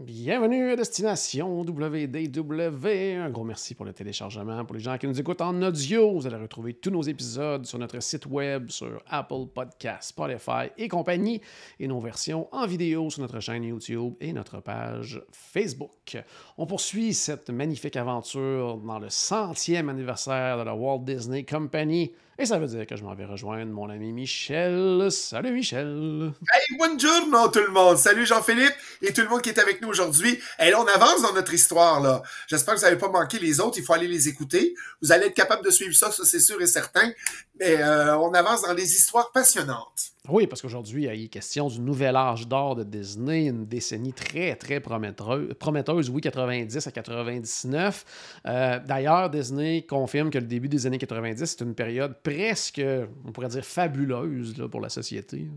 [0.00, 3.16] Bienvenue à Destination WDW.
[3.16, 4.64] Un gros merci pour le téléchargement.
[4.64, 7.80] Pour les gens qui nous écoutent en audio, vous allez retrouver tous nos épisodes sur
[7.80, 11.40] notre site web, sur Apple Podcasts, Spotify et compagnie,
[11.80, 16.16] et nos versions en vidéo sur notre chaîne YouTube et notre page Facebook.
[16.56, 22.12] On poursuit cette magnifique aventure dans le centième anniversaire de la Walt Disney Company.
[22.40, 25.08] Et ça veut dire que je m'en vais rejoindre mon ami Michel.
[25.10, 26.32] Salut Michel.
[26.54, 27.96] Hey, buongiorno tout le monde.
[27.96, 30.38] Salut Jean-Philippe et tout le monde qui est avec nous aujourd'hui.
[30.60, 32.22] Et là, on avance dans notre histoire, là.
[32.46, 33.78] J'espère que vous n'avez pas manqué les autres.
[33.78, 34.76] Il faut aller les écouter.
[35.02, 37.10] Vous allez être capable de suivre ça, ça c'est sûr et certain.
[37.58, 40.12] Mais euh, on avance dans des histoires passionnantes.
[40.28, 44.54] Oui, parce qu'aujourd'hui, il est question du nouvel âge d'or de Disney, une décennie très,
[44.56, 48.04] très prometteuse, prometteuse oui, 90 à 99.
[48.46, 52.82] Euh, D'ailleurs, Disney confirme que le début des années 90, c'est une période presque,
[53.24, 55.48] on pourrait dire, fabuleuse pour la société.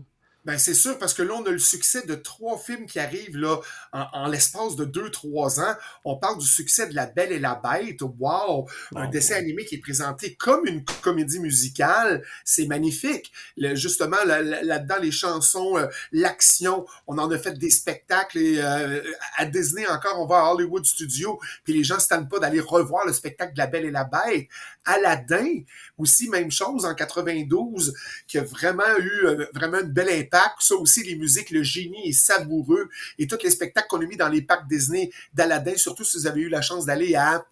[0.44, 3.36] Ben c'est sûr, parce que là, on a le succès de trois films qui arrivent
[3.36, 3.58] là
[3.92, 5.74] en, en l'espace de deux, trois ans.
[6.04, 8.00] On parle du succès de La Belle et la Bête.
[8.18, 8.68] Wow!
[8.96, 12.24] Un dessin animé qui est présenté comme une comédie musicale.
[12.44, 13.32] C'est magnifique.
[13.56, 18.38] Le- justement, là- là- là-dedans, les chansons, euh, l'action, on en a fait des spectacles.
[18.38, 19.00] Et, euh,
[19.36, 22.40] à Disney encore, on va à Hollywood Studio, puis les gens ne se tannent pas
[22.40, 24.48] d'aller revoir le spectacle de La Belle et la Bête.
[24.84, 25.60] Aladdin,
[25.98, 27.94] aussi, même chose en 92,
[28.26, 30.31] qui a vraiment eu euh, vraiment une belle impact.
[30.32, 32.88] Ça aussi, les musiques, le génie est savoureux.
[33.18, 36.26] Et tous les spectacles qu'on a mis dans les parcs Disney d'Aladin, surtout si vous
[36.26, 37.44] avez eu la chance d'aller à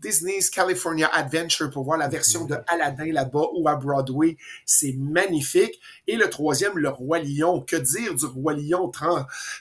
[0.00, 4.36] Disney's California Adventure pour voir la version de Aladdin là-bas ou à Broadway.
[4.66, 5.80] C'est magnifique.
[6.06, 7.62] Et le troisième, le Roi Lion.
[7.62, 8.92] Que dire du Roi Lion?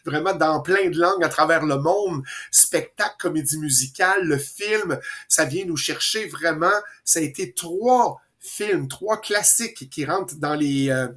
[0.06, 2.24] Vraiment dans plein de langues à travers le monde.
[2.52, 5.00] Spectacle, comédie musicale, le film,
[5.30, 6.68] ça vient nous chercher vraiment.
[7.06, 10.90] Ça a été trois films, trois classiques qui rentrent dans les...
[10.90, 11.08] euh,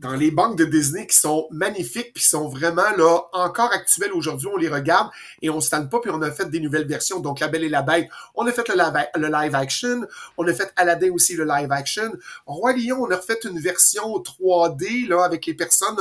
[0.00, 4.12] dans les banques de Disney qui sont magnifiques puis qui sont vraiment là encore actuelles
[4.12, 4.48] aujourd'hui.
[4.52, 5.10] On les regarde
[5.42, 7.20] et on se tanne pas puis on a fait des nouvelles versions.
[7.20, 10.06] Donc La Belle et la Bête, on a fait le live, le live action,
[10.38, 12.12] on a fait Aladdin aussi le live action.
[12.46, 15.98] Roi Lion, on a refait une version 3D là avec les personnes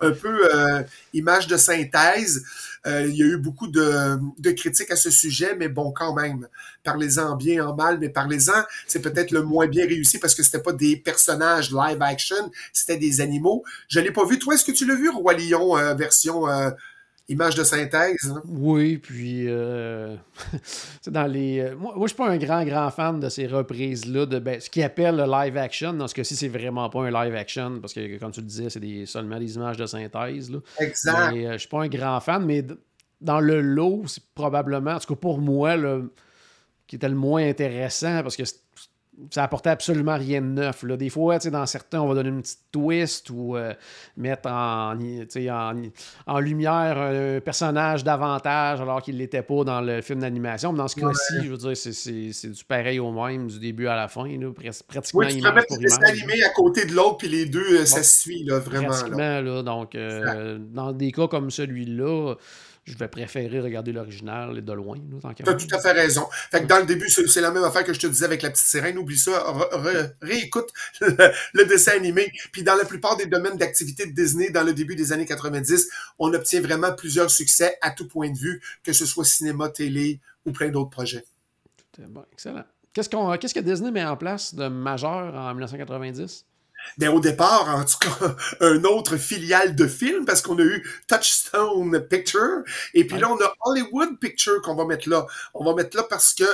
[0.00, 2.44] un peu euh, images de synthèse.
[2.86, 6.48] Euh, il y a eu beaucoup de, critiques à ce sujet, mais bon, quand même,
[6.82, 8.64] parlez-en bien, en mal, mais parlez-en.
[8.86, 12.96] C'est peut-être le moins bien réussi parce que c'était pas des personnages live action, c'était
[12.96, 13.62] des animaux.
[13.88, 14.38] Je l'ai pas vu.
[14.38, 16.70] Toi, est-ce que tu l'as vu, Roi Lion, euh, version euh,
[17.28, 18.16] image de synthèse?
[18.30, 18.42] hein?
[18.46, 20.16] Oui, puis euh,
[21.00, 21.60] c'est dans les.
[21.60, 24.60] euh, moi, moi je suis pas un grand, grand fan de ces reprises-là, de ben,
[24.60, 25.92] ce qu'ils appellent le live action.
[25.92, 28.70] Dans ce cas-ci, c'est vraiment pas un live action, parce que, comme tu le disais,
[28.70, 30.50] c'est des, seulement des images de synthèse.
[30.50, 30.58] Là.
[30.78, 31.32] Exact.
[31.32, 32.64] Mais, euh, je suis pas un grand fan, mais
[33.20, 36.12] dans le lot, c'est probablement, en tout cas pour moi, le,
[36.86, 38.60] qui était le moins intéressant, parce que c'est-
[39.30, 40.82] ça apportait absolument rien de neuf.
[40.84, 40.96] Là.
[40.96, 43.74] Des fois, dans certains, on va donner une petite twist ou euh,
[44.16, 44.94] mettre en,
[46.40, 50.72] lumière un personnage davantage alors qu'il ne l'était pas dans le film d'animation.
[50.72, 53.58] Mais dans ce cas-ci, je veux dire, c'est- c'est c'est du pareil au même, du
[53.58, 55.98] début à la fin, là, pratiquement Oui, tu peux image mettre pour image.
[56.02, 58.88] animé à côté de l'autre, puis les deux, euh, ça se suit, là, vraiment.
[58.88, 59.62] Pratiquement, là.
[59.62, 62.34] Donc, euh, dans des cas comme celui-là,
[62.84, 64.96] je vais préférer regarder l'original de loin,
[65.36, 66.26] Tu as tout à fait raison.
[66.50, 68.50] Fait que dans le début, c'est la même affaire que je te disais avec la
[68.50, 68.98] petite sirène.
[69.02, 70.70] Oublie ça, re- re- réécoute
[71.00, 71.14] le,
[71.52, 72.32] le dessin animé.
[72.52, 75.88] Puis dans la plupart des domaines d'activité de Disney, dans le début des années 90,
[76.18, 80.20] on obtient vraiment plusieurs succès à tout point de vue, que ce soit cinéma, télé
[80.46, 81.24] ou plein d'autres projets.
[81.98, 82.64] Bon, excellent.
[82.94, 86.44] Qu'est-ce, qu'on, qu'est-ce que Disney met en place de majeur en 1990?
[86.98, 90.84] Ben, au départ, en tout cas, un autre filiale de film, parce qu'on a eu
[91.06, 93.20] Touchstone Picture, et puis Ouais.
[93.20, 95.26] là, on a Hollywood Picture qu'on va mettre là.
[95.54, 96.44] On va mettre là parce que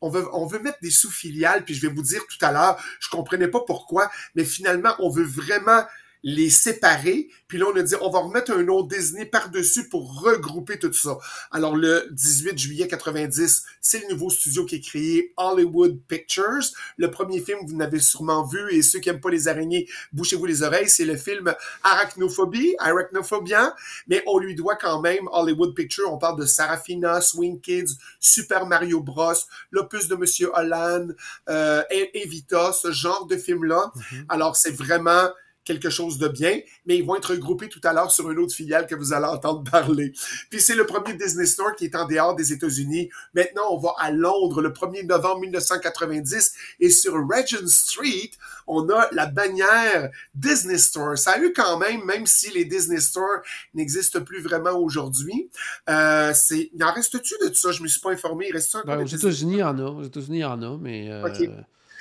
[0.00, 2.82] on veut, on veut mettre des sous-filiales, puis je vais vous dire tout à l'heure,
[3.00, 5.82] je comprenais pas pourquoi, mais finalement, on veut vraiment
[6.22, 7.28] les séparer.
[7.46, 10.92] Puis là, on a dit, on va remettre un nom Disney par-dessus pour regrouper tout
[10.92, 11.18] ça.
[11.50, 16.64] Alors, le 18 juillet 90, c'est le nouveau studio qui est créé, Hollywood Pictures.
[16.96, 20.46] Le premier film, vous l'avez sûrement vu, et ceux qui aiment pas les araignées, bouchez-vous
[20.46, 23.74] les oreilles, c'est le film Arachnophobie, Arachnophobia,
[24.08, 26.12] mais on lui doit quand même Hollywood Pictures.
[26.12, 29.32] On parle de Sarafina, Swing Kids, Super Mario Bros,
[29.70, 31.14] l'opus de Monsieur Holland,
[31.48, 33.92] euh, Evita, ce genre de film-là.
[34.28, 35.28] Alors, c'est vraiment
[35.68, 38.54] quelque chose de bien, mais ils vont être regroupés tout à l'heure sur une autre
[38.54, 40.12] filiale que vous allez entendre parler.
[40.50, 43.10] Puis c'est le premier Disney Store qui est en dehors des États-Unis.
[43.34, 48.30] Maintenant, on va à Londres le 1er novembre 1990 et sur Regent Street,
[48.66, 51.18] on a la bannière Disney Store.
[51.18, 53.42] Ça a eu quand même, même si les Disney Store
[53.74, 55.50] n'existent plus vraiment aujourd'hui,
[55.90, 57.72] euh, c'est, il en reste-tu de tout ça?
[57.72, 58.46] Je me suis pas informé.
[58.48, 59.82] Il reste ça ben, aux États-Unis, il y en a.
[59.82, 61.10] Aux États-unis, il y en a, mais.
[61.10, 61.22] Euh...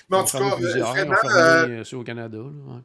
[0.10, 1.16] Mais en tout cas, vraiment.
[1.26, 2.38] Euh, au Canada.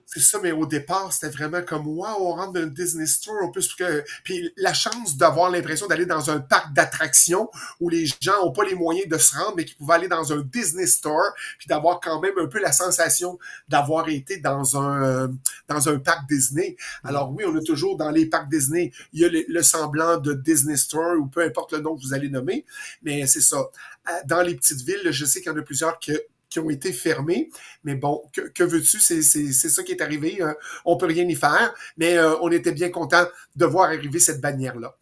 [0.07, 3.45] C'est ça, mais au départ, c'était vraiment comme Wow, on rentre dans un Disney Store.
[3.45, 4.05] En plus, que...
[4.25, 7.49] Puis la chance d'avoir l'impression d'aller dans un parc d'attractions
[7.81, 10.33] où les gens n'ont pas les moyens de se rendre, mais qui pouvaient aller dans
[10.33, 13.39] un Disney Store, puis d'avoir quand même un peu la sensation
[13.69, 15.29] d'avoir été dans un, euh,
[15.69, 16.77] dans un parc Disney.
[17.05, 20.17] Alors oui, on a toujours dans les parcs Disney, il y a le, le semblant
[20.19, 22.65] de Disney Store ou peu importe le nom que vous allez nommer,
[23.03, 23.59] mais c'est ça.
[23.59, 26.13] Euh, dans les petites villes, je sais qu'il y en a plusieurs que
[26.53, 27.51] qui ont été fermés.
[27.85, 29.01] Mais bon, que, veux-tu?
[29.01, 30.39] C'est ça qui est arrivé.
[30.41, 30.55] On hein.
[30.85, 31.73] on peut rien y faire.
[31.97, 33.25] Mais euh, on était bien content
[33.57, 34.95] de voir arriver cette bannière-là.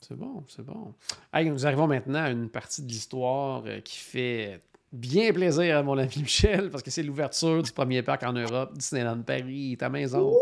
[0.00, 0.94] C'est bon, c'est bon.
[1.34, 4.60] nous arrivons maintenant à une partie de l'histoire euh, qui fait
[4.92, 8.72] bien plaisir à mon ami Michel, parce que c'est l'ouverture du premier parc en Europe,
[8.74, 10.36] Disneyland Paris, ta maison.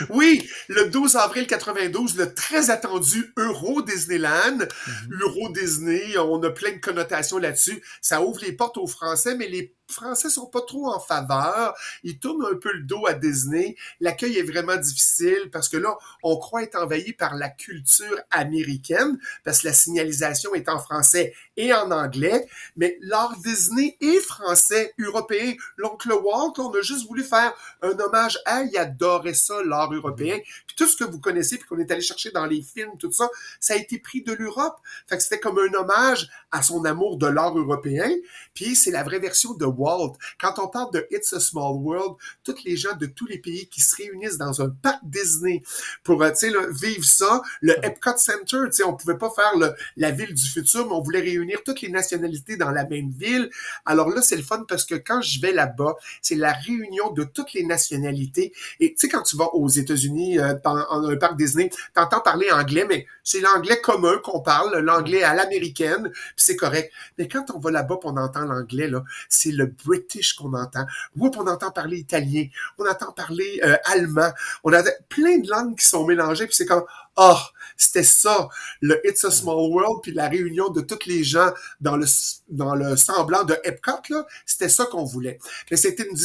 [0.10, 4.58] Oui, le 12 avril 92, le très attendu Euro Disneyland.
[4.58, 5.20] Mhm.
[5.22, 7.82] Euro Disney, on a plein de connotations là-dessus.
[8.02, 11.76] Ça ouvre les portes aux Français, mais les Français sont pas trop en faveur.
[12.04, 13.76] Ils tournent un peu le dos à Disney.
[14.00, 19.20] L'accueil est vraiment difficile parce que là, on croit être envahi par la culture américaine
[19.44, 22.48] parce que la signalisation est en français et en anglais.
[22.76, 25.54] Mais l'art Disney est français, européen.
[25.78, 30.40] L'oncle Walt, on a juste voulu faire un hommage à, il adorait ça, l'art européen.
[30.66, 33.12] Puis tout ce que vous connaissez puis qu'on est allé chercher dans les films, tout
[33.12, 33.30] ça,
[33.60, 34.78] ça a été pris de l'Europe.
[35.08, 38.10] Fait que c'était comme un hommage à son amour de l'art européen.
[38.56, 40.14] Puis c'est la vraie version de Walt.
[40.40, 43.68] Quand on parle de It's a Small World, tous les gens de tous les pays
[43.70, 45.62] qui se réunissent dans un parc Disney
[46.04, 46.32] pour euh,
[46.72, 50.94] vivre ça, le Epcot Center, on pouvait pas faire le, la ville du futur, mais
[50.94, 53.50] on voulait réunir toutes les nationalités dans la même ville.
[53.86, 57.24] Alors là, c'est le fun parce que quand je vais là-bas, c'est la réunion de
[57.24, 58.54] toutes les nationalités.
[58.80, 62.22] Et tu sais, quand tu vas aux États-Unis, euh, dans, un parc Disney, tu entends
[62.22, 66.92] parler anglais, mais c'est l'anglais commun qu'on parle, l'anglais à l'américaine, puis c'est correct.
[67.18, 70.86] Mais quand on va là-bas, on entend l'anglais, là, c'est le British qu'on entend.
[71.18, 72.46] Oups, on entend parler italien,
[72.78, 74.32] on entend parler euh, allemand,
[74.64, 76.84] on a plein de langues qui sont mélangées, puis c'est comme
[77.18, 77.38] oh,
[77.78, 78.48] c'était ça,
[78.80, 82.06] le It's a Small World, puis la réunion de tous les gens dans le
[82.50, 85.40] dans le semblant de Epcot, c'était ça qu'on voulait.
[85.70, 86.18] Mais c'était une,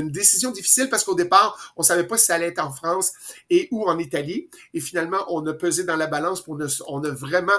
[0.00, 3.12] une, décision difficile parce qu'au départ, on savait pas si ça allait être en France
[3.50, 4.48] et ou en Italie.
[4.74, 7.52] Et finalement, on a pesé dans la balance pour on a vraiment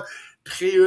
[0.44, 0.78] pré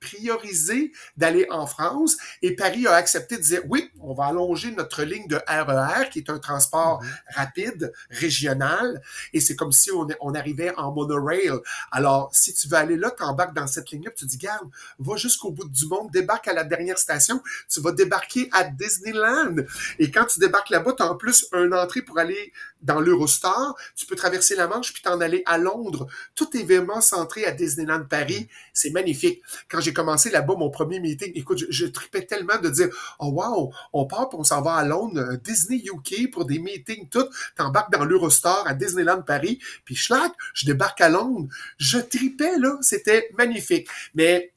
[0.00, 5.02] priorisé d'aller en France et Paris a accepté de dire oui, on va allonger notre
[5.02, 7.08] ligne de RER e qui est un transport mhm.
[7.34, 9.02] rapide régional
[9.32, 11.50] et c'est comme si on, on, arrivait en monorail.
[11.90, 15.16] Alors, si tu veux aller là, tu embarques dans cette ligne-là, tu dis garde, va
[15.16, 19.56] jusqu'au bout du monde, débarque à la dernière station, tu vas débarquer à Disneyland
[19.98, 22.52] et quand tu débarques là-bas, tu as en plus une entrée pour aller
[22.86, 26.06] dans l'Eurostar, tu peux traverser la Manche puis t'en aller à Londres.
[26.34, 26.66] Tout est
[27.00, 29.42] centré à Disneyland Paris, c'est magnifique.
[29.68, 32.88] Quand j'ai commencé là-bas mon premier meeting, écoute, je, tripais tellement de dire
[33.18, 36.58] oh wow, on part puis on s'en va à Londres, euh, Disney UK pour des
[36.58, 37.26] meetings, tout.
[37.56, 41.48] T'embarques dans l'Eurostar à Disneyland Paris, puis schlack, je débarque à Londres.
[41.78, 43.88] Je tripais là, c'était magnifique.
[44.14, 44.52] Mais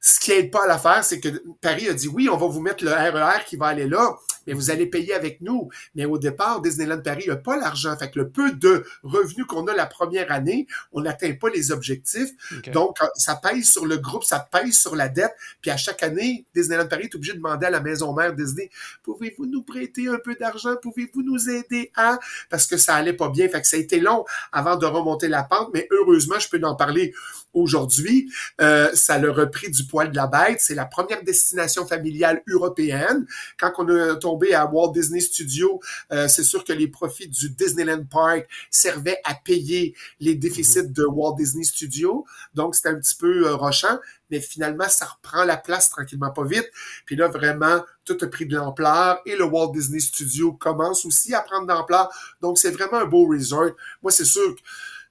[0.00, 2.60] ce qui aide pas à l'affaire, c'est que Paris a dit oui, on va vous
[2.60, 4.16] mettre le RER e qui va aller là
[4.48, 5.68] mais vous allez payer avec nous.
[5.94, 7.94] Mais au départ, Disneyland Paris n'a pas l'argent.
[7.98, 11.70] Fait que le peu de revenus qu'on a la première année, on n'atteint pas les
[11.70, 12.30] objectifs.
[12.72, 15.34] Donc, ça pèse sur le groupe, ça pèse sur la dette.
[15.60, 18.70] Puis à chaque année, Disneyland Paris est obligé de demander à la maison mère Disney,
[19.02, 20.76] pouvez-vous nous prêter un peu d'argent?
[20.80, 22.18] Pouvez-vous nous aider à?
[22.48, 23.48] Parce que ça allait pas bien.
[23.50, 26.58] Fait que ça a été long avant de remonter la pente, mais heureusement, je peux
[26.64, 27.12] en parler
[27.52, 28.30] aujourd'hui.
[28.60, 30.60] Euh, ça le repris du poil de la bête.
[30.60, 33.26] C'est la première destination familiale européenne.
[33.58, 35.80] Quand on a tombé à Walt Disney Studios,
[36.12, 41.04] euh, c'est sûr que les profits du Disneyland Park servaient à payer les déficits de
[41.04, 42.24] Walt Disney Studios.
[42.54, 43.98] Donc, c'était un petit peu euh, rochant,
[44.30, 46.68] mais finalement, ça reprend la place tranquillement pas vite.
[47.06, 51.34] Puis là, vraiment, tout a pris de l'ampleur et le Walt Disney Studio commence aussi
[51.34, 52.10] à prendre de l'ampleur.
[52.40, 53.70] Donc, c'est vraiment un beau resort.
[54.02, 54.60] Moi, c'est sûr que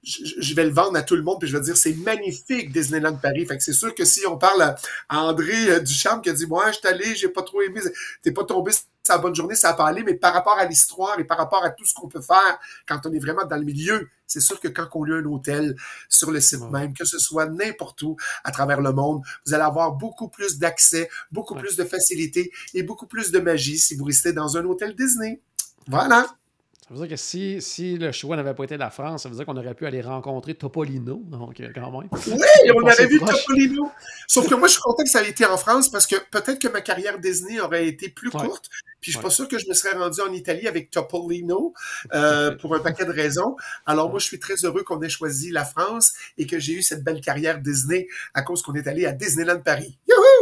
[0.04, 3.16] je, vais le vendre à tout le monde, puis je vais dire c'est magnifique Disneyland
[3.18, 3.46] Paris.
[3.46, 4.76] Fait que c'est sûr que si on parle à,
[5.10, 7.82] André euh, Duchamp qui a dit Moi, je suis allé, j'ai pas trop aimé,
[8.22, 8.72] t'es pas tombé
[9.08, 11.64] sa bonne journée, ça a pas allé, mais par rapport à l'histoire et par rapport
[11.64, 14.60] à tout ce qu'on peut faire quand on est vraiment dans le milieu, c'est sûr
[14.60, 15.76] que quand on loue un hôtel
[16.10, 19.64] sur le site même, que ce soit n'importe où à travers le monde, vous allez
[19.64, 24.06] avoir beaucoup plus d'accès, beaucoup plus de facilité et beaucoup plus de magie si vous
[24.06, 25.42] restez dans un hôtel Disney.
[25.88, 26.28] Voilà.
[26.88, 29.36] Ça veut dire que si, si le choix n'avait pas été la France, ça veut
[29.36, 32.10] dire qu'on aurait pu aller rencontrer Topolino, donc euh, quand même.
[32.14, 33.92] Oui, on avait vu Topolino.
[34.26, 36.60] Sauf que moi, je suis content que ça ait été en France parce que peut-être
[36.60, 38.70] que ma carrière Disney aurait été plus courte.
[39.02, 41.74] Puis je suis pas sûr que je me serais rendu en Italie avec Topolino
[42.14, 43.58] euh, pour un paquet de raisons.
[43.86, 46.82] Alors moi, je suis très heureux qu'on ait choisi la France et que j'ai eu
[46.82, 49.98] cette belle carrière Disney à cause qu'on est allé à Disneyland Paris.
[50.08, 50.37] Youhou!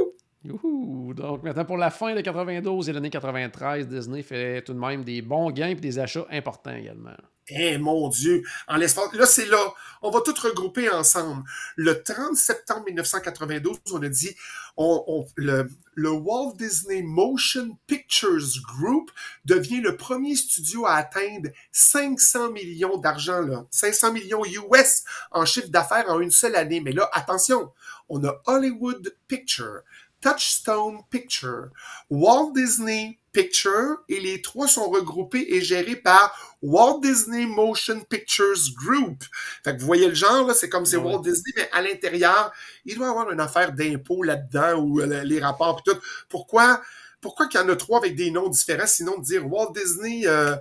[0.46, 5.04] Donc, maintenant, pour la fin de 92 et l'année 93, Disney fait tout de même
[5.04, 7.16] des bons gains et des achats importants également.
[7.50, 9.14] Eh mon Dieu, en l'espace.
[9.14, 9.74] Là, c'est là.
[10.02, 11.44] On va tout regrouper ensemble.
[11.76, 14.36] Le 30 septembre 1992, on a dit
[14.78, 19.12] on, le, le, Walt Disney Motion Pictures Group
[19.46, 23.66] devient le premier studio à atteindre 500 millions d'argent, là.
[23.70, 26.82] 500 millions US en chiffre d'affaires en une seule année.
[26.82, 27.72] Mais là, attention,
[28.10, 29.82] on a Hollywood Picture,
[30.26, 31.70] Touchstone Picture,
[32.10, 38.74] Walt Disney Picture, et les trois sont regroupés et gérés par Walt Disney Motion Pictures
[38.76, 39.24] Group.
[39.64, 42.52] Fait que vous voyez le genre, c'est comme c'est Walt Disney, mais à l'intérieur,
[42.86, 46.00] il doit y avoir une affaire d'impôt là-dedans ou euh, les rapports et tout.
[46.28, 46.82] Pourquoi?
[47.22, 50.24] Pourquoi qu'il y en a trois avec des noms différents, sinon de dire Walt Disney
[50.26, 50.56] euh,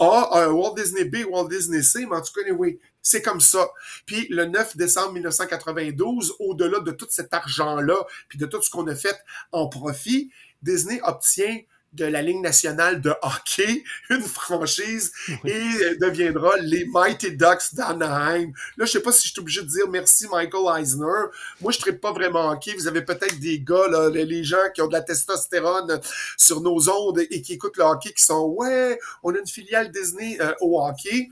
[0.00, 3.40] A, euh, Walt Disney B, Walt Disney C, mais en tout cas, anyway, c'est comme
[3.40, 3.70] ça.
[4.06, 7.96] Puis le 9 décembre 1992, au-delà de tout cet argent-là,
[8.28, 9.16] puis de tout ce qu'on a fait
[9.52, 10.30] en profit,
[10.62, 11.60] Disney obtient
[11.92, 15.12] de la Ligue nationale de hockey, une franchise,
[15.44, 18.52] et deviendra les Mighty Ducks d'Anaheim.
[18.76, 21.28] Là, je sais pas si je suis obligé de dire merci Michael Eisner.
[21.60, 22.74] Moi, je ne pas vraiment hockey.
[22.74, 26.00] Vous avez peut-être des gars, là, les gens qui ont de la testostérone
[26.36, 29.90] sur nos ondes et qui écoutent le hockey, qui sont, ouais, on a une filiale
[29.90, 31.30] Disney euh, au hockey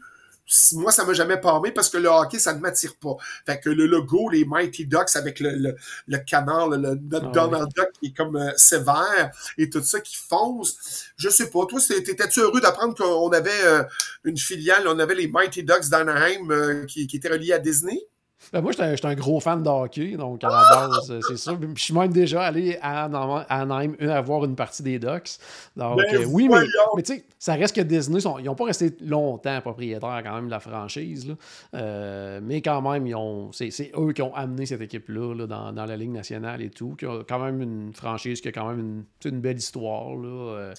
[0.75, 3.17] moi, ça m'a jamais parlé parce que le hockey, ça ne m'attire pas.
[3.45, 5.76] Fait que le logo, les Mighty Ducks avec le, le,
[6.07, 10.00] le canard, le, notre ah Donald Duck qui est comme euh, sévère et tout ça
[10.00, 11.11] qui fonce.
[11.17, 11.67] Je sais pas.
[11.67, 13.83] Toi, t'étais-tu heureux d'apprendre qu'on avait euh,
[14.25, 18.07] une filiale, on avait les Mighty Ducks d'Anaheim euh, qui, qui étaient reliés à Disney?
[18.52, 21.59] Ben moi, j'étais un gros fan de hockey, donc à la base, c'est sûr.
[21.75, 23.04] je suis même déjà allé à
[23.49, 25.38] Anaheim à voir une partie des Ducks.
[25.76, 26.61] Donc, ben, euh, oui, mais,
[26.97, 30.47] mais tu sais, ça reste que Disney, ils n'ont pas resté longtemps propriétaires quand même
[30.47, 31.28] de la franchise.
[31.28, 31.35] Là.
[31.75, 33.07] Euh, mais quand même,
[33.52, 37.04] c'est eux qui ont amené cette équipe-là dans, dans, la Ligue nationale et tout, qui
[37.04, 40.14] a quand même une franchise qui a quand même une, une belle histoire.
[40.16, 40.28] Là.
[40.28, 40.75] Euh,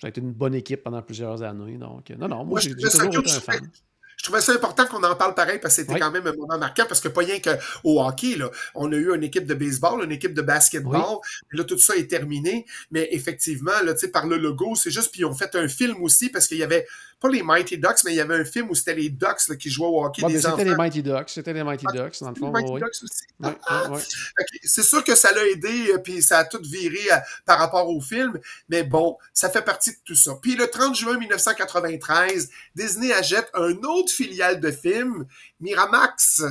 [0.00, 1.76] ça a été une bonne équipe pendant plusieurs années.
[1.76, 3.70] Donc, non, non, moi, j'ai toujours été un fan
[4.18, 6.58] je trouvais ça important qu'on en parle pareil parce que c'était quand même un moment
[6.58, 10.02] marquant parce que pas rien qu'au hockey, là, on a eu une équipe de baseball,
[10.02, 11.18] une équipe de basketball.
[11.52, 12.66] Là, tout ça est terminé.
[12.90, 16.30] Mais effectivement, là, par le logo, c'est juste, puis ils ont fait un film aussi
[16.30, 16.86] parce qu'il y avait
[17.20, 19.56] pas les Mighty Ducks, mais il y avait un film où c'était les Ducks là,
[19.56, 20.22] qui jouaient au hockey.
[20.26, 21.30] des c'était les Mighty Ducks.
[21.30, 22.50] C'était les Mighty ah, Ducks, dans le fond.
[22.50, 23.24] Mighty Ducks aussi.
[23.42, 23.90] Ah,
[24.62, 27.88] c'est sûr que ça l'a aidé, euh, puis ça a tout viré euh, par rapport
[27.88, 30.38] au film, mais bon, ça fait partie de tout ça.
[30.40, 35.26] Puis le 30 juin 1993, Disney achète un autre filiale de film,
[35.60, 36.42] Miramax.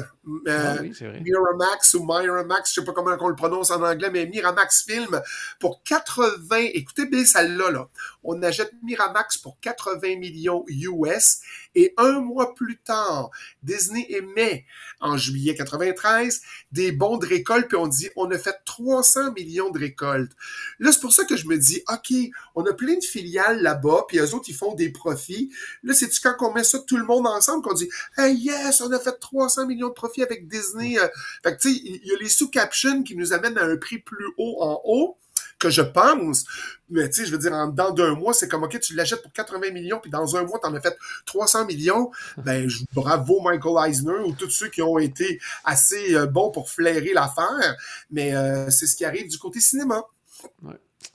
[0.48, 0.82] Euh, ah
[1.22, 5.22] Miramax ou Miramax, je sais pas comment on le prononce en anglais, mais Miramax Film
[5.60, 7.90] pour 80, écoutez bien celle-là, là.
[8.24, 11.40] On achète Miramax pour 80 millions US
[11.76, 13.30] et un mois plus tard,
[13.64, 14.66] Disney émet
[15.00, 19.70] en juillet 93 des bons de récolte puis on dit on a fait 300 millions
[19.70, 20.32] de récoltes.
[20.80, 22.14] Là, c'est pour ça que je me dis OK,
[22.56, 25.52] on a plein de filiales là-bas puis eux autres ils font des profits.
[25.84, 28.92] Là, c'est quand on met ça tout le monde ensemble qu'on dit hey yes, on
[28.92, 30.98] a fait 300 millions de profits avec Disney.
[31.00, 31.08] Euh.
[31.44, 34.00] Fait que tu sais, il y a les sous-captions qui nous amènent à un prix
[34.00, 35.18] plus haut en haut
[35.60, 36.46] que je pense.
[36.90, 39.22] Mais tu sais, je veux dire, en dedans d'un mois, c'est comme, OK, tu l'achètes
[39.22, 42.12] pour 80 millions, puis dans un mois, tu en as fait 300 millions.
[42.38, 46.70] Ben, je, bravo Michael Eisner ou tous ceux qui ont été assez euh, bons pour
[46.70, 47.76] flairer l'affaire.
[48.12, 50.04] Mais euh, c'est ce qui arrive du côté cinéma.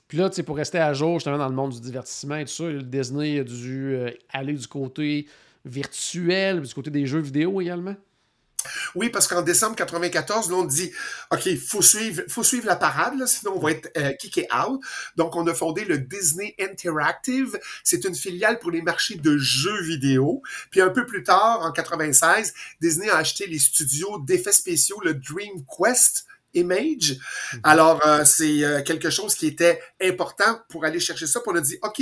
[0.07, 2.45] Puis là, tu sais, pour rester à jour, justement, dans le monde du divertissement et
[2.45, 5.27] tout ça, Disney a dû euh, aller du côté
[5.65, 7.95] virtuel, du côté des jeux vidéo également?
[8.95, 10.91] Oui, parce qu'en décembre 94, là, on dit,
[11.31, 14.81] OK, faut suivre, faut suivre la parade, là, sinon on va être euh, kické out.
[15.15, 17.59] Donc, on a fondé le Disney Interactive.
[17.83, 20.41] C'est une filiale pour les marchés de jeux vidéo.
[20.71, 25.13] Puis un peu plus tard, en 96, Disney a acheté les studios d'effets spéciaux, le
[25.13, 26.25] Dream Quest.
[26.55, 27.17] Image.
[27.53, 27.59] Mhm.
[27.63, 31.39] Alors, euh, c'est euh, quelque chose qui était important pour aller chercher ça.
[31.39, 31.99] Puis on a dit, OK,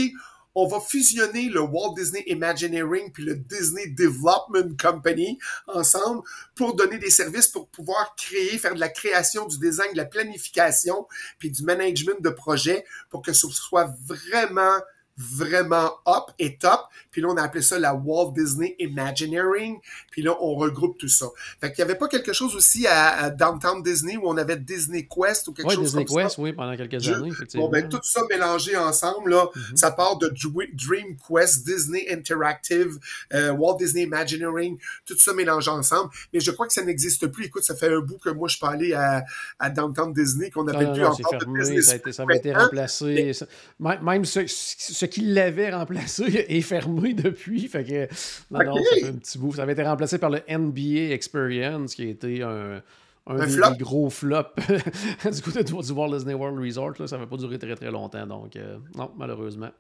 [0.56, 6.22] on va fusionner le Walt Disney Imagineering puis le Disney Development Company ensemble
[6.56, 10.06] pour donner des services pour pouvoir créer, faire de la création, du design, de la
[10.06, 11.08] planification
[11.40, 14.80] puis du management de projet pour que ce soit vraiment
[15.18, 16.82] vraiment up et top.
[17.12, 19.80] Puis là, on a appelé ça la Walt Disney Imagineering.
[20.12, 21.28] Puis là, on regroupe tout ça.
[21.60, 25.08] Fait qu'il n'y avait pas quelque chose aussi à, Downtown Disney où on avait Disney
[25.08, 27.66] Quest ou quelque ouais, chose Disney comme Quest, oui, pendant quelques années, effectivement.
[27.66, 29.78] Bon, ben, tout ça mélangé ensemble, là, Mhm.
[29.78, 30.30] ça part de
[30.74, 32.98] Dream Quest, Disney Interactive,
[33.34, 36.10] euh, Walt Disney Imagineering, tout ça mélangé ensemble.
[36.34, 37.46] Mais je crois que ça n'existe plus.
[37.46, 39.24] Écoute, ça fait un bout que moi, je suis pas allé à,
[39.60, 41.96] à Downtown Disney, qu'on n'appelle non, plus non, encore c'est de fermé, Disney ça, a
[41.96, 43.34] été, ça avait été remplacé.
[43.34, 43.46] Ça-
[43.80, 47.68] même même ce, ce qui l'avait remplacé est fermé depuis.
[47.68, 48.08] Fait que,
[48.52, 49.54] non, non, ça fait un petit bout.
[49.54, 52.82] Ça avait été remplacé par le NBA Experience, qui a été un,
[53.28, 53.76] un Un des, flop.
[53.80, 54.54] gros flops
[55.32, 56.94] du côté du, du Walt Disney World Resort.
[57.00, 58.28] Là, ça n'avait pas duré très très longtemps.
[58.28, 59.72] Donc, euh, non, malheureusement.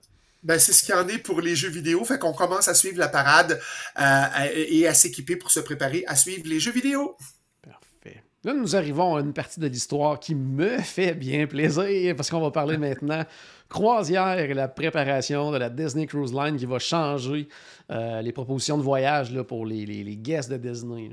[0.43, 2.03] Ben, c'est ce qu'il y en est pour les jeux vidéo.
[2.03, 3.59] Fait qu'on commence à suivre la parade
[3.99, 4.25] euh,
[4.55, 7.15] et à s'équiper pour se préparer à suivre les jeux vidéo.
[7.61, 8.23] Parfait.
[8.43, 12.41] Là, nous arrivons à une partie de l'histoire qui me fait bien plaisir parce qu'on
[12.41, 13.23] va parler maintenant
[13.71, 17.49] croisière et la préparation de la Disney Cruise Line qui va changer
[17.89, 21.11] euh, les propositions de voyage là, pour les, les, les guests de Disney.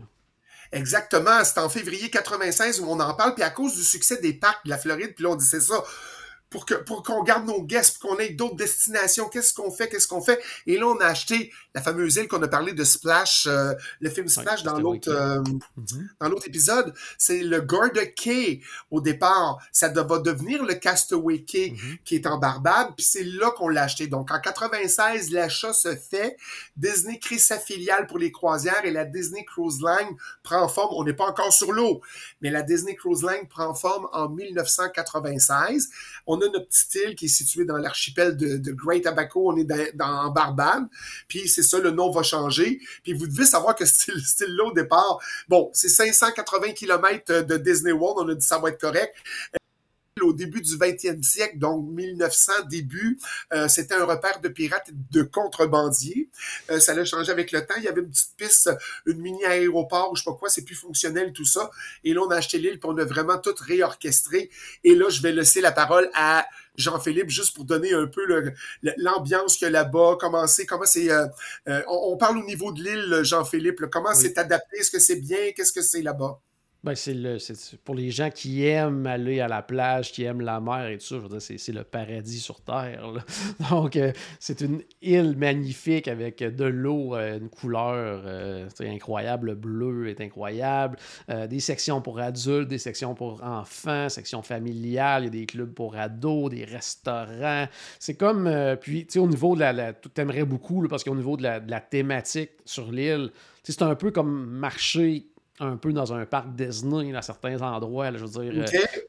[0.73, 1.43] Exactement.
[1.45, 3.35] C'est en février 96 où on en parle.
[3.35, 5.61] Puis à cause du succès des parcs de la Floride, puis là, on dit c'est
[5.61, 5.83] ça.
[6.51, 9.89] Pour que pour qu'on garde nos guests, pour qu'on ait d'autres destinations, qu'est-ce qu'on fait,
[9.89, 10.41] qu'est-ce qu'on fait?
[10.67, 14.09] Et là, on a acheté la fameuse île qu'on a parlé de Splash, euh, le
[14.09, 15.43] film Splash dans l'autre euh,
[15.77, 16.09] Mhm.
[16.21, 19.59] dans l'autre épisode, c'est le Garda Cay au départ.
[19.73, 21.99] Ça va devenir le Castaway Cay Mhm.
[22.05, 24.07] qui est en Barbade, puis c'est là qu'on l'a acheté.
[24.07, 26.37] Donc en 96, l'achat se fait.
[26.77, 30.95] Disney crée sa filiale pour les croisières et la Disney Cruise Line prend forme.
[30.97, 32.01] On n'est pas encore sur l'eau,
[32.41, 35.91] mais la Disney Cruise Line prend forme en 1996.
[36.27, 39.51] On a notre petite île qui est située dans l'archipel de, Great Abaco.
[39.53, 39.65] On est
[39.95, 40.87] dans, Barbade.
[41.27, 42.81] Puis c'est ça, le nom va changer.
[43.03, 45.19] Puis vous devez savoir que ce style- ce style-là, au départ,
[45.49, 48.27] bon, c'est 580 km de Disney World.
[48.27, 49.15] On a dit ça va être correct
[50.23, 53.19] au début du 20e siècle, donc 1900 début,
[53.53, 56.29] euh, c'était un repère de pirates et de contrebandiers.
[56.71, 57.75] Euh, ça a changé avec le temps.
[57.79, 58.71] Il y avait une petite piste,
[59.07, 61.71] une mini aéroport ou je sais pas quoi, c'est plus fonctionnel tout ça.
[62.05, 64.51] Et là, on a acheté l'île puis on a vraiment tout réorchestré.
[64.85, 66.47] Et là, je vais laisser la parole à
[66.77, 68.23] Jean-Philippe juste pour donner un peu
[68.99, 71.11] l'ambiance qu'il y a là-bas, comment c'est, comment c'est.
[71.11, 71.27] euh,
[71.67, 73.87] on, on parle au niveau de l'île, Jean-Philippe.
[73.91, 74.17] Comment Oui.
[74.21, 74.79] c'est adapté?
[74.79, 75.53] Est-ce que c'est bien?
[75.57, 76.41] Qu'est-ce que c'est là-bas?
[76.85, 77.39] Ben, c'est le,
[77.85, 81.07] pour les gens qui aiment aller à la plage, qui aiment la mer et tout
[81.07, 83.15] ça, je c'est, le paradis sur Terre.
[83.71, 89.55] Donc, euh, c'est une île magnifique avec de l'eau, euh, une couleur euh, incroyable, le
[89.57, 95.29] bleu est incroyable, des sections pour adultes, des sections pour enfants, sections familiales, il y
[95.29, 97.67] a des clubs pour ados, des restaurants.
[97.99, 98.49] C'est comme,
[98.81, 101.59] puis, tu sais, au niveau de la, tu t'aimerais beaucoup, parce qu'au niveau de la,
[101.59, 103.31] de la thématique sur l'île,
[103.65, 105.27] c'est un peu comme marcher
[105.61, 108.11] un peu dans un parc Disney à certains endroits.
[108.11, 108.65] là, je veux dire, euh,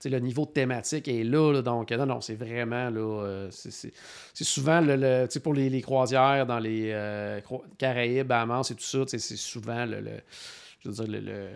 [0.05, 1.51] le niveau de thématique est là.
[1.53, 2.99] là, donc, euh, non, non, c'est vraiment là.
[3.23, 3.91] euh, c'est-
[4.33, 7.39] souvent le, le- tu sais, pour les, les croisières dans les euh,
[7.77, 10.21] Caraïbes, Bahamas et tout ça, c'est souvent le, le-
[10.79, 11.49] je veux dire, le, le-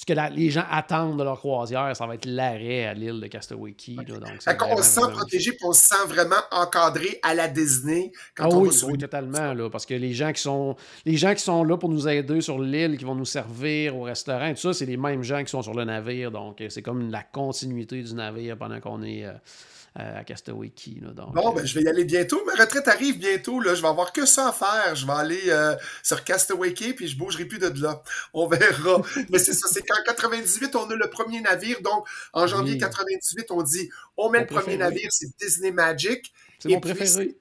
[0.00, 3.20] ce que la- les gens attendent de leur croisière, ça va être l'arrêt à l'île
[3.20, 3.96] de Castaway Key.
[3.96, 8.12] là, donc, vraiment, se sent protégé puis on se sent vraiment encadré à la Disney
[8.36, 10.76] quand Ah on oui, va sur oui, totalement, là, parce que les gens qui sont
[11.04, 14.02] les gens qui sont là pour nous aider sur l'île, qui vont nous servir au
[14.02, 16.82] restaurant, tout ça, c'est les mêmes gens qui sont sur le navire, donc euh, c'est
[16.82, 19.32] comme la continuité du navire pendant qu'on est euh,
[19.94, 20.96] à Castaway Key.
[21.02, 22.42] là, donc, Bon, euh, ben, je vais y aller bientôt.
[22.44, 23.60] Ma retraite arrive bientôt.
[23.60, 23.74] Là.
[23.74, 24.94] Je vais avoir que ça à faire.
[24.94, 28.02] Je vais aller euh, sur Castaway Cay puis je bougerai plus de là.
[28.32, 29.02] On verra.
[29.30, 31.80] Mais c'est ça, c'est qu'en 98, on a le premier navire.
[31.82, 32.78] Donc, en janvier Oui.
[32.78, 36.32] 98, on dit on met le premier navire, c'est Disney Magic.
[36.58, 37.36] c'est mon puis, préféré.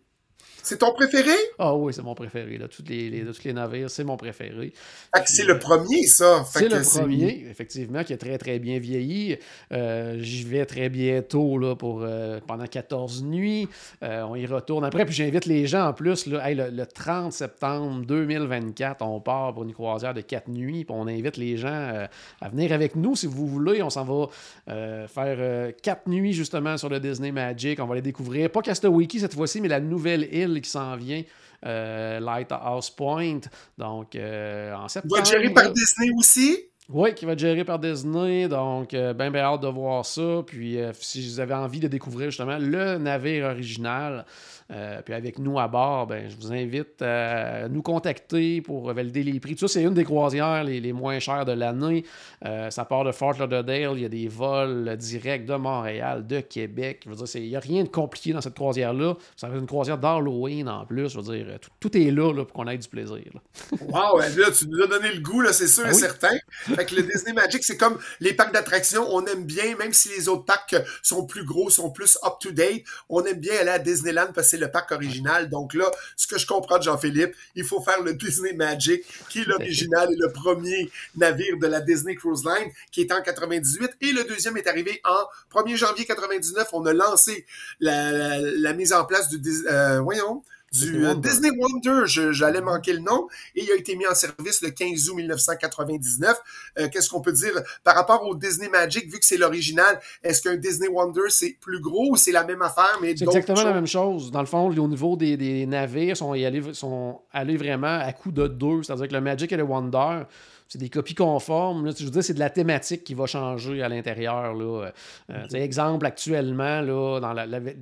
[0.68, 1.32] C'est ton préféré?
[1.60, 2.58] Ah oui, c'est mon préféré.
[2.58, 2.68] Là.
[2.68, 4.74] Tous, les, les- tous les navires, c'est mon préféré.
[5.16, 6.44] Fait que c'est le premier, ça.
[6.44, 9.38] Fait C'est le premier, effectivement, qui a très très bien vieilli.
[9.72, 13.70] Euh, J'y vais très bientôt là, pour, euh, pendant 14 nuits.
[14.04, 15.06] Euh, on y retourne après.
[15.06, 16.26] Puis j'invite les gens en plus.
[16.28, 20.84] Là, hey, le, le 30 septembre 2024, on part pour une croisière de 4 nuits.
[20.84, 22.08] Puis on invite les gens euh,
[22.42, 23.82] à venir avec nous si vous voulez.
[23.82, 24.28] On s'en va
[24.70, 27.80] euh, faire 4 nuits justement sur le Disney Magic.
[27.80, 28.50] On va les découvrir.
[28.52, 31.24] Pas Castaway cette fois-ci, mais la nouvelle île qui s'en vient.
[31.66, 33.42] euh, Lighthouse Point,
[33.78, 35.16] donc euh, en septembre.
[35.16, 36.58] va être géré par Disney aussi?
[36.90, 38.48] Oui, qui va être géré par Disney.
[38.48, 40.42] Donc, euh, ben, ben hâte de voir ça.
[40.46, 44.26] Puis, euh, si vous avez envie de découvrir justement le navire original,
[44.72, 49.24] euh, puis avec nous à bord, ben, je vous invite à nous contacter pour valider
[49.24, 49.56] les prix.
[49.56, 52.04] Tout ça, c'est une des croisières les, les moins chères de l'année.
[52.46, 53.94] Euh, ça part de Fort Lauderdale.
[53.96, 57.04] Il y a des vols directs de Montréal, de Québec.
[57.06, 59.16] Je veux dire, il n'y a rien de compliqué dans cette croisière-là.
[59.36, 61.10] Ça va être une croisière d'Halloween en plus.
[61.10, 63.18] Je veux dire, tout, tout est là, là, pour qu'on ait du plaisir.
[63.34, 63.42] là.
[63.88, 66.00] Wow, là, tu nous as donné le goût, là, c'est sûr Ah et oui.
[66.00, 66.36] certain.
[66.76, 70.10] Fait que le Disney Magic, c'est comme les parcs d'attractions, on aime bien, même si
[70.10, 74.28] les autres parcs sont plus gros, sont plus up-to-date, on aime bien aller à Disneyland
[74.36, 75.50] parce que c'est le parc original.
[75.50, 79.42] Donc là, ce que je comprends de Jean-Philippe, il faut faire le Disney Magic, qui
[79.42, 83.98] est l'original et le premier navire de la Disney Cruise Line, qui est en 98,
[84.02, 86.68] et le deuxième est arrivé en 1er janvier 99.
[86.74, 87.46] On a lancé
[87.80, 89.40] la, mise en place du...
[89.70, 94.06] Euh, voyons du euh, Disney Wonder, j'allais manquer le nom, et il a été mis
[94.06, 96.38] en service le 15 août 1999.
[96.80, 97.54] Euh, qu'est-ce qu'on peut dire
[97.84, 101.80] par rapport au Disney Magic, vu que c'est l'original, est-ce qu'un Disney Wonder, c'est plus
[101.80, 104.32] gros ou c'est la même affaire, mais C'est exactement la même chose.
[104.32, 108.48] Dans le fond, au niveau des, navires, sont allés, sont allés vraiment à coup de
[108.48, 110.24] deux, c'est-à-dire que le Magic et le Wonder
[110.68, 111.92] c'est des copies conformes.
[111.98, 114.54] je veux dire, c'est de la thématique qui va changer à l'intérieur.
[114.54, 114.92] Là.
[115.30, 117.34] Euh, exemple, actuellement, là, dans,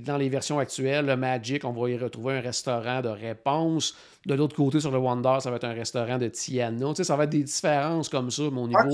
[0.06, 3.95] dans les versions actuelles, le Magic, on va y retrouver un restaurant de réponse.
[4.26, 6.89] De l'autre côté, sur le Wonder, ça va être un restaurant de Tiana.
[6.89, 8.89] Tu sais, ça va être des différences comme ça, mais au niveau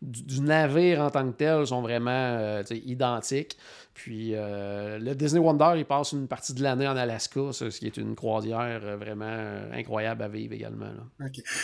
[0.00, 3.56] du, navire en tant que tel, sont vraiment euh, identiques.
[3.98, 7.86] Puis euh, le Disney Wonder, il passe une partie de l'année en Alaska, ce qui
[7.86, 10.92] est une croisière euh, vraiment euh, incroyable à vivre également.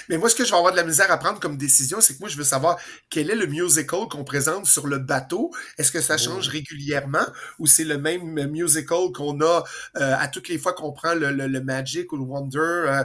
[0.08, 2.14] Mais moi, ce que je vais avoir de la misère à prendre comme décision, c'est
[2.14, 2.76] que moi, je veux savoir
[3.08, 5.52] quel est le musical qu'on présente sur le bateau.
[5.78, 6.52] Est-ce que ça change oh.
[6.52, 7.24] régulièrement
[7.60, 9.62] ou c'est le même musical qu'on a
[9.94, 13.04] à toutes les fois qu'on prend le, Magic ou le Wonder?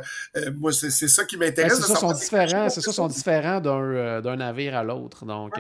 [0.56, 1.76] moi, c'est ça qui m'intéresse.
[1.76, 5.24] c'est ça, sont différents, c'est ça, sont différents d'un navire à l'autre.
[5.24, 5.54] Donc,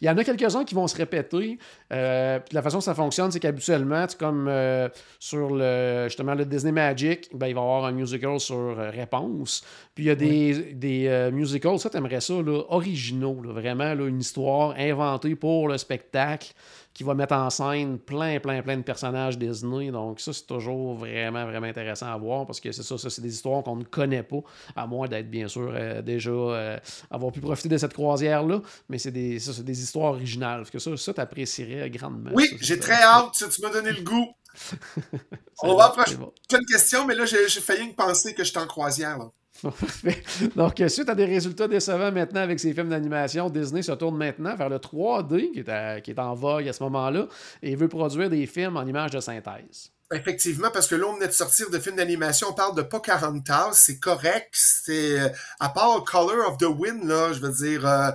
[0.00, 1.58] il y en a quelques-uns qui vont se répéter.
[1.90, 7.28] la façon dont ça fonctionne, c'est qu'habituellement, comme euh, sur le justement le Disney Magic,
[7.34, 9.64] ben, il va y avoir un musical sur euh, réponse.
[9.94, 14.06] Puis il y a des, des euh, musicals, ça, t'aimerais ça, là, originaux, vraiment, là,
[14.06, 16.52] une histoire inventée pour le spectacle
[16.96, 19.90] qui va mettre en scène plein, plein, plein de personnages Disney.
[19.90, 23.20] Donc, ça, c'est toujours vraiment, vraiment intéressant à voir parce que c'est ça, ça c'est
[23.20, 24.40] des histoires qu'on ne connaît pas,
[24.74, 26.80] à moins d'être, bien sûr, déjà
[27.10, 28.62] avoir pu profiter de cette croisière-là.
[28.88, 30.60] Mais c'est des, ça, des histoires originales.
[30.60, 32.30] Parce que ça, ça t'apprécierais grandement.
[32.32, 33.34] Oui, j'ai très hâte.
[33.34, 34.28] Tu m'as donné le goût.
[35.62, 39.18] On va approcher une question, mais là, j'ai failli me penser que j'étais en croisière.
[40.56, 44.54] Donc, suite à des résultats décevants maintenant avec ces films d'animation, Disney se tourne maintenant
[44.56, 47.26] vers le 3D, qui est, qui est en vogue à ce moment-là,
[47.62, 49.92] et veut produire des films en images de synthèse.
[50.12, 53.72] Effectivement, parce que là, on venait de sortir de films d'animation, on parle de Pocahontas,
[53.72, 58.12] c'est correct, c'est euh, à part Color of the Wind, là, je veux dire, euh,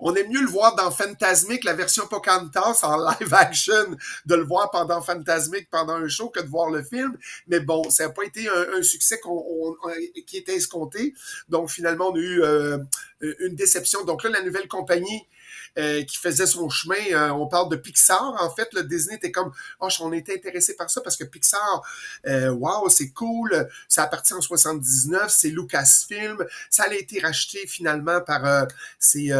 [0.00, 3.94] on est mieux le voir dans Fantasmic, la version Pocahontas en live action,
[4.24, 7.14] de le voir pendant Fantasmic, pendant un show, que de voir le film.
[7.46, 9.20] Mais bon, ça n'a pas été un, succès
[10.26, 11.12] qui était escompté.
[11.50, 12.78] Donc finalement, on a eu euh,
[13.20, 14.02] une déception.
[14.04, 15.26] Donc là, la nouvelle compagnie
[15.78, 16.94] euh, qui faisait son chemin.
[17.12, 18.36] Euh, on parle de Pixar.
[18.40, 21.82] En fait, le Disney était comme, oh, on était intéressé par ça parce que Pixar,
[22.26, 23.68] euh, wow, c'est cool.
[23.88, 25.30] Ça a parti en 79.
[25.30, 26.44] C'est Lucasfilm.
[26.70, 28.66] Ça a été racheté finalement par,
[28.98, 29.30] c'est,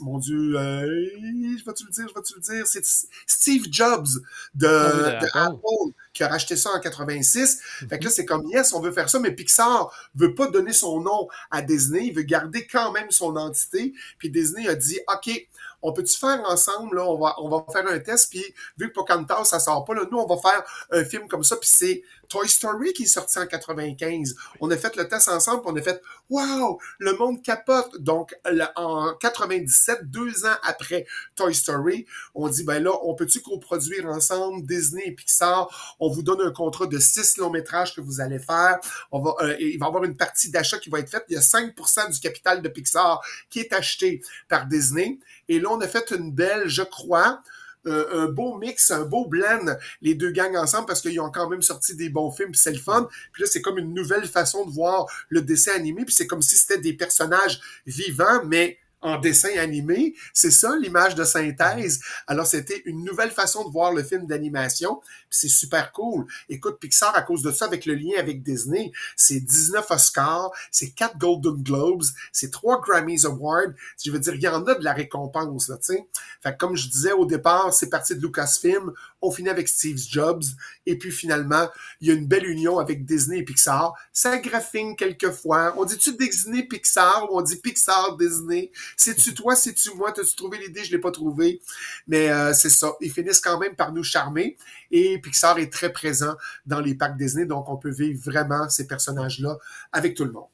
[0.00, 2.84] mon Dieu, je vais-tu le dire, je vais-tu le dire, c'est
[3.26, 4.06] Steve Jobs
[4.54, 7.60] de, ah de Apple qui a racheté ça en 86.
[7.90, 10.72] Fait que là, c'est comme, yes, on veut faire ça, mais Pixar veut pas donner
[10.72, 13.92] son nom à Disney, il veut garder quand même son entité.
[14.18, 15.46] Puis Disney a dit, OK,
[15.86, 18.44] on peut-tu faire ensemble, là, on va, on va faire un test, puis
[18.76, 21.56] vu que Pocahontas, ça sort pas, là, nous, on va faire un film comme ça,
[21.56, 24.34] puis c'est Toy Story qui est sorti en 95.
[24.60, 28.00] On a fait le test ensemble, puis on a fait Wow, le monde capote.
[28.00, 28.34] Donc,
[28.74, 34.66] en 97, deux ans après Toy Story, on dit ben là, on peut-tu coproduire ensemble
[34.66, 35.96] Disney et Pixar?
[36.00, 38.78] On vous donne un contrat de six longs métrages que vous allez faire.
[39.12, 41.24] On va, euh, il va y avoir une partie d'achat qui va être faite.
[41.28, 45.20] Il y a 5% du capital de Pixar qui est acheté par Disney.
[45.48, 47.42] Et là, on a fait une belle, je crois,
[47.86, 51.48] euh, un beau mix, un beau blend, les deux gangs ensemble, parce qu'ils ont quand
[51.48, 53.08] même sorti des bons films, puis c'est le fun.
[53.32, 56.42] Puis là, c'est comme une nouvelle façon de voir le dessin animé, puis c'est comme
[56.42, 60.14] si c'était des personnages vivants, mais en dessin animé.
[60.32, 62.00] C'est ça l'image de synthèse.
[62.26, 65.00] Alors c'était une nouvelle façon de voir le film d'animation.
[65.30, 66.26] C'est super cool.
[66.48, 70.90] Écoute, Pixar, à cause de ça, avec le lien avec Disney, c'est 19 Oscars, c'est
[70.90, 73.72] 4 Golden Globes, c'est 3 Grammys Awards.
[74.04, 76.06] Je veux dire, il y en a de la récompense, là, tu sais.
[76.42, 78.92] Fait comme je disais au départ, c'est parti de Lucasfilm,
[79.26, 80.44] on finit avec Steve Jobs,
[80.86, 81.68] et puis finalement,
[82.00, 83.94] il y a une belle union avec Disney et Pixar.
[84.12, 85.74] Ça graphine quelquefois.
[85.76, 88.70] On dit-tu Disney Pixar ou on dit Pixar Disney?
[88.96, 90.12] C'est-tu toi, c'est-tu moi?
[90.12, 90.84] T'as-tu trouvé l'idée?
[90.84, 91.60] Je l'ai pas trouvé.
[92.06, 92.92] Mais euh, c'est ça.
[93.00, 94.56] Ils finissent quand même par nous charmer.
[94.90, 98.86] Et Pixar est très présent dans les parcs Disney, donc on peut vivre vraiment ces
[98.86, 99.58] personnages-là
[99.92, 100.48] avec tout le monde.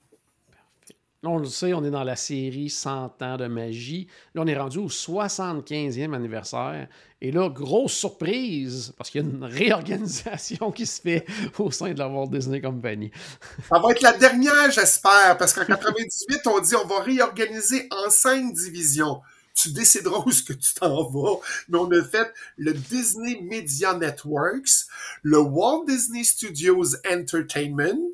[1.24, 4.08] On le sait, on est dans la série 100 ans de magie.
[4.34, 6.88] Là, on est rendu au 75e anniversaire.
[7.20, 11.24] Et là, grosse surprise, parce qu'il y a une réorganisation qui se fait
[11.60, 13.12] au sein de la Walt Disney Company.
[13.68, 18.10] Ça va être la dernière, j'espère, parce qu'en 98, on dit on va réorganiser en
[18.10, 19.20] cinq divisions.
[19.54, 21.36] Tu décideras où ce que tu t'en vas,
[21.68, 24.86] mais on a fait le Disney Media Networks,
[25.22, 28.10] le Walt Disney Studios Entertainment,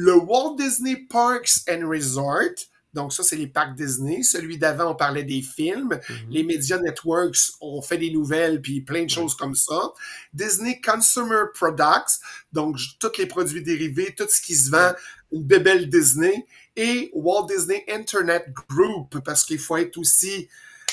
[0.00, 2.54] le Walt Disney Parks and Resort,
[2.94, 4.22] donc ça, c'est les parcs Disney.
[4.22, 5.98] Celui d'avant, on parlait des films.
[6.08, 6.16] Mhm.
[6.30, 9.92] Les Media Networks, on fait des nouvelles, puis plein de choses comme ça.
[10.32, 12.20] Disney Consumer Products,
[12.52, 14.92] donc tous les produits dérivés, tout ce qui se vend,
[15.32, 16.46] une bébelle Disney.
[16.76, 20.48] Et Walt Disney Internet Group, parce qu'il faut être aussi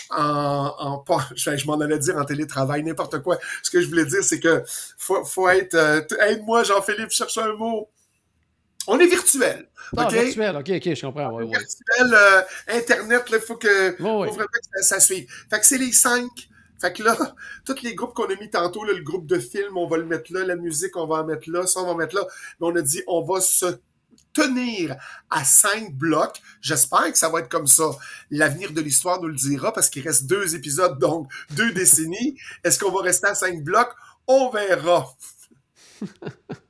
[0.09, 0.73] en,
[1.07, 3.37] en je, je m'en allais dire en télétravail, n'importe quoi.
[3.61, 4.63] Ce que je voulais dire, c'est que
[4.97, 5.75] faut, faut être...
[5.75, 7.87] euh, Aide-moi, Jean-Philippe, cherche un mot.
[8.87, 9.67] On est virtuel.
[9.97, 10.13] Ah, OK?
[10.13, 11.31] virtuel, ok, ok, je comprends.
[11.31, 11.57] Ouais, ouais.
[11.57, 14.27] virtuel, euh, Internet, il faut que Ouais, faut ouais.
[14.29, 15.27] vraiment que ça, ça suive.
[15.49, 16.29] Fait que c'est les cinq.
[16.79, 17.17] Fait que là,
[17.65, 20.05] tous les groupes qu'on a mis tantôt, là, le groupe de films, on va le
[20.05, 22.25] mettre là, la musique, on va en mettre là, ça, on va en mettre là.
[22.59, 23.77] Mais on a dit, on va se
[24.33, 24.95] tenir
[25.29, 26.41] à cinq blocs.
[26.61, 27.89] J'espère que ça va être comme ça.
[28.29, 32.37] L'avenir de l'histoire nous le dira parce qu'il reste deux épisodes, donc deux décennies.
[32.63, 33.91] Est-ce qu'on va rester à cinq blocs?
[34.27, 35.07] On verra.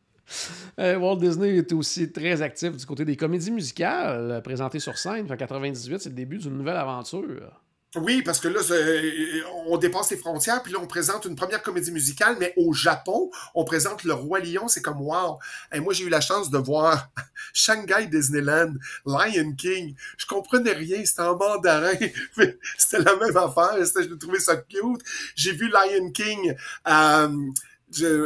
[0.80, 4.98] Euh, Walt Disney est aussi très actif du côté des comédies musicales euh, présentées sur
[4.98, 5.32] scène.
[5.32, 7.62] En 98, c'est le début d'une nouvelle aventure.
[7.98, 11.62] Oui, parce que là, c'est- on dépasse les frontières, puis là, on présente une première
[11.64, 15.40] comédie musicale, mais au Japon, on présente Le Roi Lion, c'est comme wow.
[15.74, 17.10] Et moi, j'ai eu la chance de voir
[17.54, 18.74] Shanghai Disneyland,
[19.06, 19.96] Lion King.
[20.18, 21.94] Je comprenais rien, c'était en mandarin.
[22.78, 25.02] c'était la même affaire, je trouvais ça cute.
[25.36, 26.54] J'ai vu Lion King,
[26.90, 27.30] euh,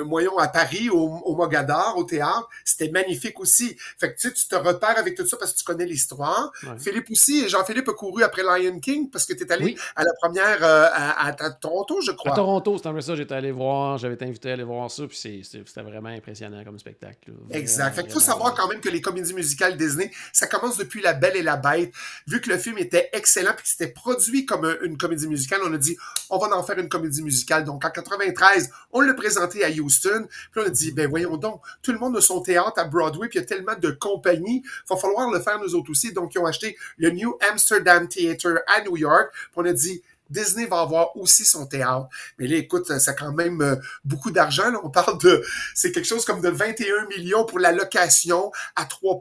[0.05, 2.47] voyons, à Paris, au, au Mogador, au théâtre.
[2.65, 3.75] C'était magnifique aussi.
[3.99, 6.51] Fait que tu sais, tu te repères avec tout ça parce que tu connais l'histoire.
[6.63, 6.77] Ouais.
[6.79, 9.77] Philippe aussi, Jean-Philippe a couru après Lion King parce que tu es allé Oui.
[9.95, 12.31] à la première euh, à, à- à Toronto, je crois.
[12.33, 14.89] À Toronto, c'était un peu ça, j'étais allé voir, j'avais été invité à aller voir
[14.89, 17.31] ça, puis c'est- c'est- c'était vraiment impressionnant comme spectacle.
[17.51, 17.93] Exact.
[17.95, 21.13] Fait qu'il faut savoir quand même que les comédies musicales Disney, ça commence depuis La
[21.13, 21.91] Belle et la Bête.
[22.27, 25.59] Vu que le film était excellent puis que c'était produit comme un- une comédie musicale,
[25.65, 25.97] on a dit,
[26.29, 27.63] on va en faire une comédie musicale.
[27.65, 29.13] Donc, en 93, on l'a
[29.49, 30.27] présenté à Houston.
[30.51, 33.27] Puis on a dit, ben voyons donc, tout le monde a son théâtre à Broadway,
[33.27, 36.13] puis il y a tellement de compagnies, il va falloir le faire nous autres aussi.
[36.13, 39.31] Donc, ils ont acheté le New Amsterdam Theatre à New York.
[39.33, 42.07] Puis on a dit, Disney va avoir aussi son théâtre.
[42.37, 44.71] Mais là, écoute, ça a quand même euh, beaucoup d'argent.
[44.83, 49.19] On parle de, c'est quelque chose comme de 21 millions pour la location à 3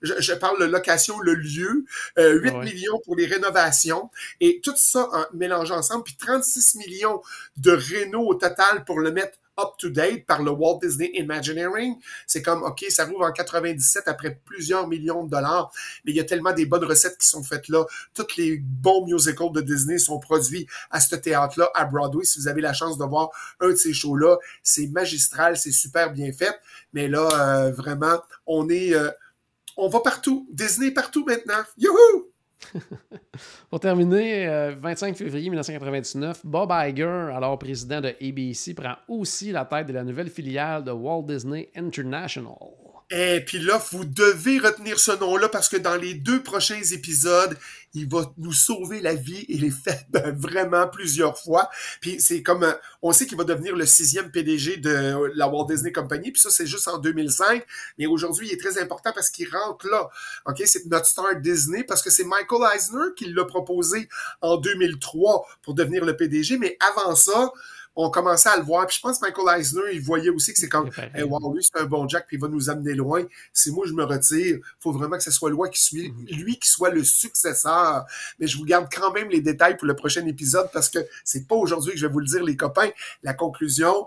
[0.00, 1.84] je, je parle de location, le lieu,
[2.18, 2.64] euh, 8 Ouais.
[2.64, 7.20] millions pour les rénovations et tout ça en mélangeant ensemble, puis 36 millions
[7.56, 11.96] de réno au total pour le mettre up to date par le Walt Disney Imagineering.
[12.26, 15.72] C'est comme, OK, ça rouvre en 97 après plusieurs millions de dollars,
[16.04, 17.84] mais il y a tellement des bonnes recettes qui sont faites là.
[18.14, 22.24] Tous les bons musicals de Disney sont produits à ce théâtre-là, à Broadway.
[22.24, 26.12] Si vous avez la chance de voir un de ces shows-là, c'est magistral, c'est super
[26.12, 26.58] bien fait.
[26.92, 28.94] Mais là, euh, vraiment, on est...
[28.94, 29.10] euh,
[29.76, 30.46] on va partout.
[30.50, 31.62] Disney partout maintenant.
[31.76, 32.32] Youhou!
[33.70, 39.64] Pour terminer, euh, 25 février 1999, Bob Iger, alors président de ABC, prend aussi la
[39.64, 42.87] tête de la nouvelle filiale de Walt Disney International.
[43.10, 47.56] Et puis là, vous devez retenir ce nom-là parce que dans les deux prochains épisodes,
[47.94, 51.70] il va nous sauver la vie et les fait ben, vraiment plusieurs fois.
[52.02, 55.66] Puis c'est comme, euh, on sait qu'il va devenir le sixième PDG de la Walt
[55.68, 56.32] Disney Company.
[56.32, 57.64] Puis ça, c'est juste en 2005.
[57.96, 60.10] Mais aujourd'hui, il est très important parce qu'il rentre là.
[60.46, 60.62] OK?
[60.66, 64.08] C'est notre star Disney parce que c'est Michael Eisner qui l'a proposé
[64.42, 66.58] en 2003 pour devenir le PDG.
[66.58, 67.52] Mais avant ça,
[67.96, 68.86] on commençait à le voir.
[68.86, 71.62] Puis je pense que Michael Eisner, il voyait aussi que c'est comme, hey, wow, lui,
[71.64, 73.24] c'est un bon Jack, puis il va nous amener loin.
[73.52, 76.68] Si moi, je me retire, faut vraiment que ce soit lui qui, suit, lui qui
[76.68, 78.04] soit le successeur.
[78.38, 81.46] Mais je vous garde quand même les détails pour le prochain épisode parce que c'est
[81.46, 82.90] pas aujourd'hui que je vais vous le dire, les copains.
[83.22, 84.06] La conclusion,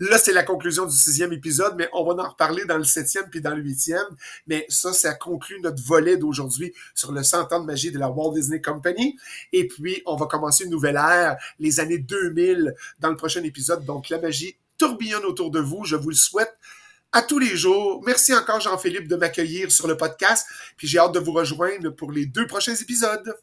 [0.00, 3.28] Là, c'est la conclusion du sixième épisode, mais on va en reparler dans le septième
[3.30, 4.06] puis dans le huitième.
[4.46, 8.08] Mais ça, ça conclut notre volet d'aujourd'hui sur le 100 ans de magie de la
[8.08, 9.18] Walt Disney Company.
[9.52, 13.84] Et puis, on va commencer une nouvelle ère, les années 2000, dans le prochain épisode.
[13.84, 15.84] Donc, la magie tourbillonne autour de vous.
[15.84, 16.56] Je vous le souhaite
[17.12, 18.02] à tous les jours.
[18.06, 20.46] Merci encore, Jean-Philippe, de m'accueillir sur le podcast.
[20.76, 23.34] Puis j'ai hâte de vous rejoindre pour les deux prochains épisodes.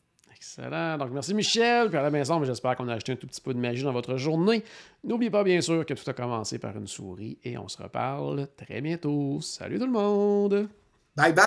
[0.45, 0.97] Excellent.
[0.99, 1.89] Donc, merci Michel.
[1.89, 3.83] Puis à la maison, mais j'espère qu'on a acheté un tout petit peu de magie
[3.83, 4.63] dans votre journée.
[5.03, 8.47] N'oubliez pas, bien sûr, que tout a commencé par une souris et on se reparle
[8.55, 9.41] très bientôt.
[9.41, 10.69] Salut tout le monde!
[11.15, 11.45] Bye bye.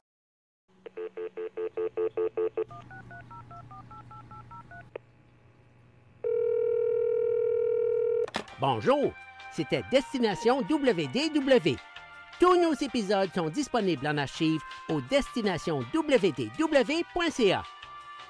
[8.61, 9.12] Bonjour,
[9.52, 11.76] c'était Destination WDW.
[12.40, 17.62] Tous nos épisodes sont disponibles en archive au destination www.ca.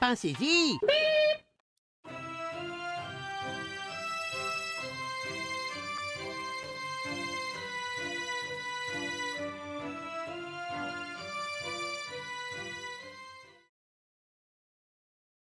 [0.00, 0.78] Pensez-y!